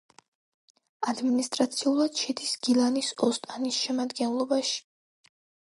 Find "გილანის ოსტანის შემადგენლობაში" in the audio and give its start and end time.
2.69-4.81